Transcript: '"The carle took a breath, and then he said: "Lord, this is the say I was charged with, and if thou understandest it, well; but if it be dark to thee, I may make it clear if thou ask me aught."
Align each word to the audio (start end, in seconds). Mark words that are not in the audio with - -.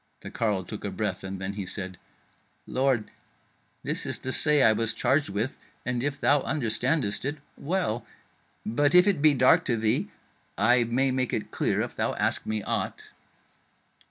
'"The 0.21 0.31
carle 0.31 0.63
took 0.63 0.83
a 0.83 0.89
breath, 0.89 1.23
and 1.23 1.39
then 1.39 1.53
he 1.53 1.67
said: 1.67 1.99
"Lord, 2.65 3.11
this 3.83 4.03
is 4.03 4.17
the 4.17 4.31
say 4.33 4.63
I 4.63 4.73
was 4.73 4.95
charged 4.95 5.29
with, 5.29 5.59
and 5.85 6.01
if 6.01 6.19
thou 6.19 6.41
understandest 6.41 7.23
it, 7.23 7.37
well; 7.55 8.03
but 8.65 8.95
if 8.95 9.05
it 9.05 9.21
be 9.21 9.35
dark 9.35 9.63
to 9.65 9.77
thee, 9.77 10.09
I 10.57 10.85
may 10.85 11.11
make 11.11 11.33
it 11.33 11.51
clear 11.51 11.81
if 11.81 11.95
thou 11.95 12.15
ask 12.15 12.47
me 12.47 12.63
aught." 12.63 13.11